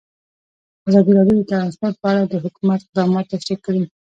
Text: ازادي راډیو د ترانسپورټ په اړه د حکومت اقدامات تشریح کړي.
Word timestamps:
ازادي 0.87 1.11
راډیو 1.19 1.37
د 1.39 1.41
ترانسپورټ 1.51 1.95
په 1.99 2.07
اړه 2.11 2.21
د 2.27 2.35
حکومت 2.43 2.79
اقدامات 2.83 3.25
تشریح 3.33 3.59
کړي. 3.65 3.83